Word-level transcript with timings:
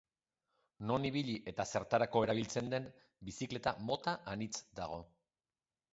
Non 0.91 1.05
ibili 1.09 1.35
eta 1.51 1.65
zertarako 1.75 2.23
erabiltzen 2.27 2.73
den, 2.75 2.89
bizikleta 3.29 3.75
mota 3.91 4.19
anitz 4.37 4.55
dago. 4.81 4.99